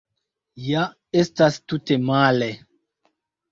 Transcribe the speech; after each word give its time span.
Ja 0.67 0.85
estas 1.23 1.61
tute 1.73 2.01
male. 2.09 2.51